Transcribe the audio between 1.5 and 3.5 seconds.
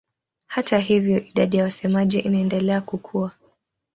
ya wasemaji inaendelea kukua.